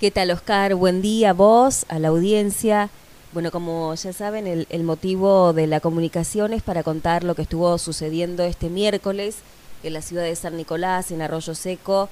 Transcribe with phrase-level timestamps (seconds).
[0.00, 0.76] ¿Qué tal, Oscar?
[0.76, 2.88] Buen día a vos, a la audiencia.
[3.32, 7.76] Bueno, como ya saben, el, motivo de la comunicación es para contar lo que estuvo
[7.78, 9.38] sucediendo este miércoles
[9.82, 12.08] en la ciudad de San Nicolás, en Arroyo Seco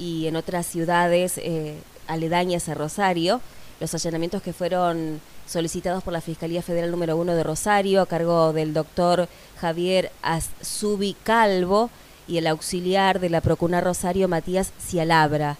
[0.00, 1.76] y en otras ciudades eh,
[2.08, 3.40] aledañas a Rosario.
[3.78, 8.52] Los allanamientos que fueron solicitados por la Fiscalía Federal número uno de Rosario a cargo
[8.52, 9.28] del doctor
[9.60, 11.88] Javier Azubi Calvo
[12.26, 15.56] y el auxiliar de la Procuna Rosario Matías Cialabra.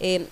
[0.00, 0.28] Eh,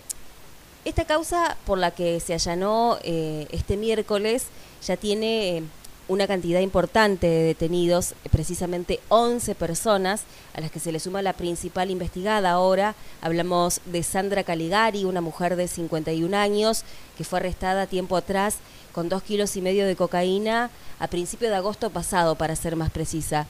[0.84, 4.46] esta causa por la que se allanó eh, este miércoles
[4.84, 5.62] ya tiene eh,
[6.08, 10.22] una cantidad importante de detenidos, precisamente 11 personas,
[10.54, 12.96] a las que se le suma la principal investigada ahora.
[13.20, 16.82] Hablamos de Sandra Caligari, una mujer de 51 años
[17.16, 18.56] que fue arrestada tiempo atrás
[18.92, 22.90] con dos kilos y medio de cocaína a principio de agosto pasado, para ser más
[22.90, 23.46] precisa.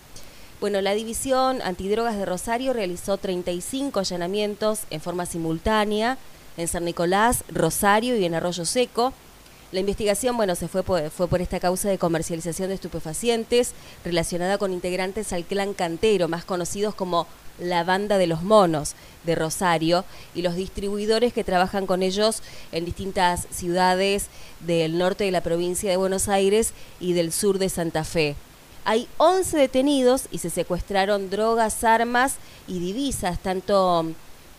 [0.61, 6.19] Bueno, la División Antidrogas de Rosario realizó 35 allanamientos en forma simultánea
[6.57, 9.13] en San Nicolás, Rosario y en Arroyo Seco.
[9.73, 13.73] La investigación, bueno, se fue por, fue por esta causa de comercialización de estupefacientes
[14.05, 17.27] relacionada con integrantes al clan cantero, más conocidos como
[17.59, 22.43] la banda de los monos de Rosario y los distribuidores que trabajan con ellos
[22.73, 24.27] en distintas ciudades
[24.61, 28.37] del norte de la provincia de Buenos Aires y del sur de Santa Fe.
[28.85, 32.35] Hay 11 detenidos y se secuestraron drogas, armas
[32.67, 34.07] y divisas, tanto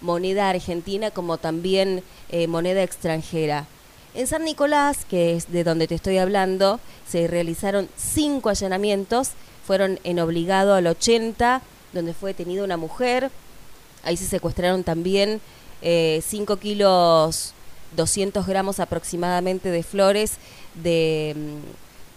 [0.03, 3.65] moneda argentina como también eh, moneda extranjera.
[4.13, 9.31] En San Nicolás, que es de donde te estoy hablando, se realizaron cinco allanamientos,
[9.65, 13.31] fueron en obligado al 80, donde fue detenida una mujer,
[14.03, 15.41] ahí se secuestraron también
[15.81, 17.53] 5 eh, kilos
[17.95, 20.33] 200 gramos aproximadamente de flores
[20.75, 21.35] de,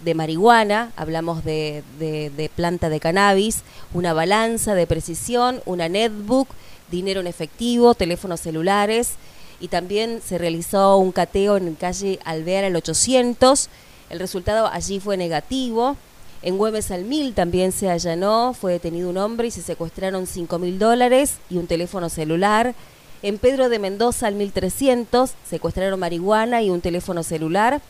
[0.05, 6.49] de marihuana, hablamos de, de, planta de cannabis, una balanza de precisión, una netbook
[6.91, 9.15] dinero en efectivo, teléfonos celulares
[9.61, 13.69] y también se realizó un cateo en calle Alvear al 800.
[14.11, 15.97] El resultado allí fue negativo.
[16.43, 20.59] En Güemes al Mil también se allanó, fue detenido un hombre y se secuestraron 5
[20.59, 22.75] mil dólares y un teléfono celular.
[23.23, 27.81] En Pedro de Mendoza al 1300 secuestraron marihuana y un teléfono celular.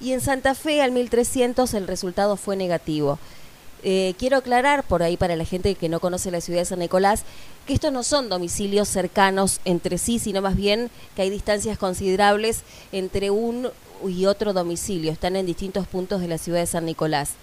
[0.00, 3.18] Y en Santa Fe al 1300 el resultado fue negativo.
[3.84, 6.78] Eh, quiero aclarar por ahí para la gente que no conoce la ciudad de San
[6.78, 7.24] Nicolás
[7.66, 12.62] que estos no son domicilios cercanos entre sí, sino más bien que hay distancias considerables
[12.92, 13.68] entre un
[14.04, 15.12] y otro domicilio.
[15.12, 17.34] Están en distintos puntos de la ciudad de San Nicolás.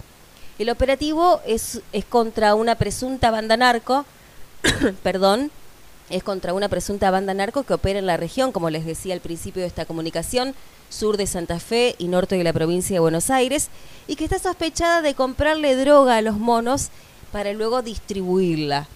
[0.58, 4.06] El operativo es, es contra una presunta banda narco,
[5.04, 5.52] perdón,
[6.10, 9.20] es contra una presunta banda narco que opera en la región, como les decía al
[9.20, 10.56] principio de esta comunicación,
[10.90, 13.70] sur de Santa Fe y norte de la provincia de Buenos Aires,
[14.08, 16.90] y que está sospechada de comprarle droga a los monos
[17.32, 18.88] para luego distribuirla.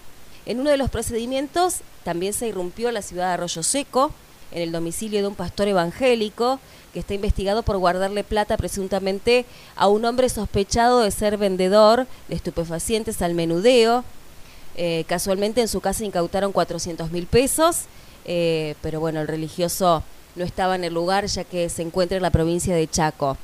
[0.46, 4.10] En uno de los procedimientos también se irrumpió la ciudad de Arroyo Seco,
[4.50, 6.60] en el domicilio de un pastor evangélico
[6.92, 12.36] que está investigado por guardarle plata presuntamente a un hombre sospechado de ser vendedor de
[12.36, 14.04] estupefacientes al menudeo.
[14.76, 17.82] Eh, casualmente en su casa incautaron 400 mil pesos,
[18.24, 20.02] eh, pero bueno, el religioso
[20.34, 23.36] no estaba en el lugar ya que se encuentra en la provincia de Chaco.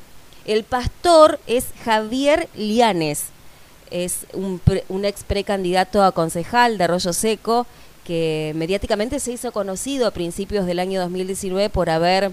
[0.45, 3.27] El pastor es Javier Lianes,
[3.91, 4.61] es un,
[5.05, 7.67] ex precandidato a concejal de Arroyo Seco
[8.05, 12.33] que mediáticamente se hizo conocido a principios del año 2019 por haber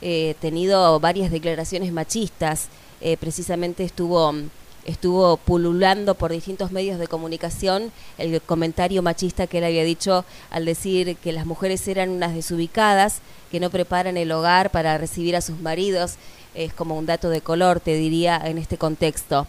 [0.00, 2.68] eh, tenido varias declaraciones machistas.
[3.20, 4.32] Precisamente estuvo
[4.86, 10.64] estuvo pululando por distintos medios de comunicación el comentario machista que él había dicho al
[10.64, 13.20] decir que las mujeres eran unas desubicadas,
[13.50, 16.14] que no preparan el hogar para recibir a sus maridos.
[16.54, 19.46] Es como un dato de color, te diría, en este contexto.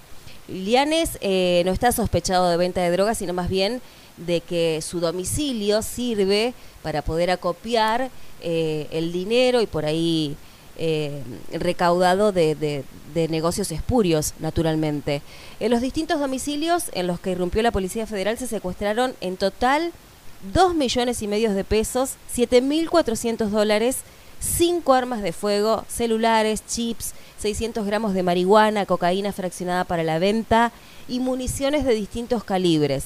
[0.48, 3.82] Lianes eh, no está sospechado de venta de drogas, sino más bien
[4.18, 8.10] de que su domicilio sirve para poder acopiar
[8.42, 10.36] eh, el dinero y por ahí
[10.78, 12.84] eh, recaudado de,
[13.30, 15.24] negocios espurios, naturalmente.
[15.60, 19.92] En los distintos domicilios en los que irrumpió la Policía Federal se secuestraron en total
[20.54, 23.98] 2 millones y medio de pesos, 7.400 dólares,
[24.40, 30.72] 5 armas de fuego, celulares, chips, 600 gramos de marihuana, cocaína fraccionada para la venta
[31.08, 33.06] y municiones de distintos calibres.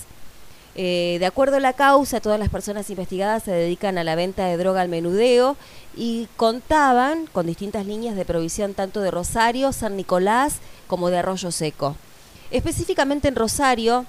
[0.76, 4.46] Eh, de acuerdo a la causa, todas las personas investigadas se dedican a la venta
[4.46, 5.58] de droga al menudeo
[5.98, 11.52] y contaban con distintas líneas de provisión tanto de Rosario, San Nicolás como de Arroyo
[11.52, 11.98] Seco.
[12.52, 14.06] Específicamente en Rosario,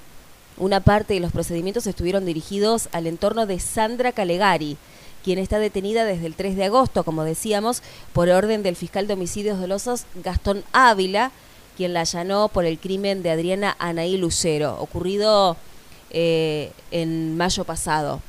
[0.56, 4.76] una parte de los procedimientos estuvieron dirigidos al entorno de Sandra Calegari,
[5.24, 7.82] quien está detenida desde el 3 de agosto, como decíamos,
[8.12, 11.32] por orden del fiscal de homicidios dolosos Gastón Ávila,
[11.76, 15.56] quien la allanó por el crimen de Adriana Anaí Lucero, ocurrido
[16.12, 18.20] eh, en mayo pasado.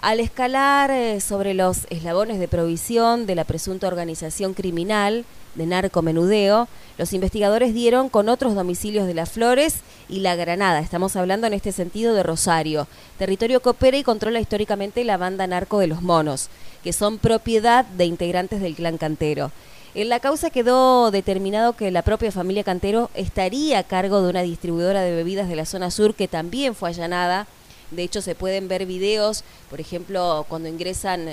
[0.00, 5.24] Al escalar eh, sobre los eslabones de provisión de la presunta organización criminal
[5.56, 6.68] de narcomenudeo,
[6.98, 10.78] los investigadores dieron con otros domicilios de las Flores y La Granada.
[10.78, 12.86] Estamos hablando en este sentido de Rosario,
[13.18, 16.48] territorio que opera y controla históricamente la banda narco de los monos,
[16.84, 19.50] que son propiedad de integrantes del clan Cantero.
[19.98, 24.42] En la causa quedó determinado que la propia familia Cantero estaría a cargo de una
[24.42, 27.48] distribuidora de bebidas de la zona sur que también fue allanada
[27.90, 31.26] de hecho, se pueden ver videos, por ejemplo, cuando ingresan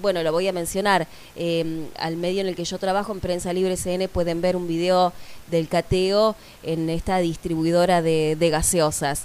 [0.00, 3.52] bueno, lo voy a mencionar, em, al medio en el que yo trabajo, en Prensa
[3.52, 5.12] Libre CN, pueden ver un video
[5.50, 9.24] del cateo en esta distribuidora de, de, gaseosas.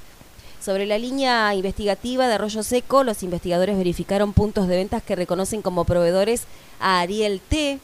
[0.60, 5.62] Sobre la línea investigativa de Arroyo Seco, los investigadores verificaron puntos de ventas que reconocen
[5.62, 6.46] como proveedores
[6.80, 7.80] a Ariel T,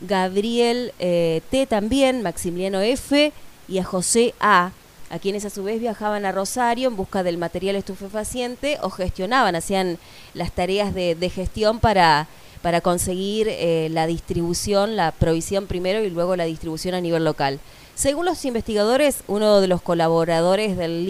[0.00, 3.32] Gabriel eh, T también, Maximiliano F
[3.68, 4.72] y a José A,
[5.10, 9.56] a quienes a su vez viajaban a Rosario en busca del material estupefaciente o gestionaban,
[9.56, 9.98] hacían
[10.34, 12.28] las tareas de, gestión para,
[12.62, 17.58] para conseguir eh, la distribución, la provisión primero y luego la distribución a nivel local.
[17.94, 21.04] Según los investigadores, uno de los colaboradores del,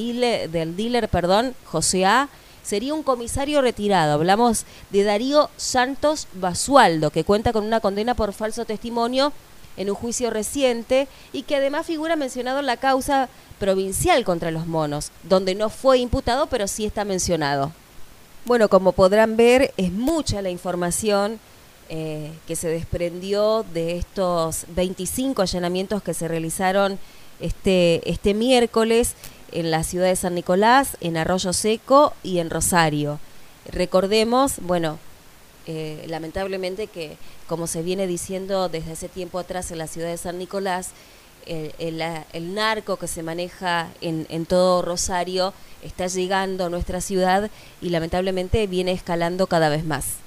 [0.50, 2.28] del dealer, perdón, José A.,
[2.62, 4.14] sería un comisario retirado.
[4.14, 9.32] Hablamos de Darío Santos Basualdo, que cuenta con una condena por falso testimonio
[9.76, 13.28] en un juicio reciente y que además figura mencionado en la causa
[13.58, 17.72] provincial contra los monos, donde no fue imputado, pero sí está mencionado.
[18.44, 21.38] Bueno, como podrán ver, es mucha la información
[21.88, 26.98] eh, que se desprendió de estos 25 allanamientos que se realizaron
[27.40, 29.14] este, este miércoles
[29.52, 33.18] en la ciudad de San Nicolás, en Arroyo Seco y en Rosario.
[33.70, 34.98] Recordemos, bueno,
[35.66, 37.16] eh, lamentablemente que,
[37.46, 40.90] como se viene diciendo desde hace tiempo atrás en la ciudad de San Nicolás,
[41.46, 45.52] el, narco que se maneja en, en, todo Rosario
[45.82, 47.50] está llegando a nuestra ciudad
[47.80, 50.18] y lamentablemente viene escalando cada vez más.